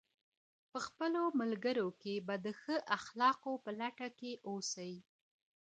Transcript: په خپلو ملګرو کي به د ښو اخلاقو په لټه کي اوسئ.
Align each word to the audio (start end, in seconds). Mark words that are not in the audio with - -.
په 0.71 0.79
خپلو 0.87 1.21
ملګرو 1.39 1.87
کي 2.01 2.15
به 2.27 2.35
د 2.45 2.47
ښو 2.59 2.75
اخلاقو 2.97 3.51
په 3.63 3.71
لټه 3.79 4.07
کي 4.19 4.31
اوسئ. 4.49 4.93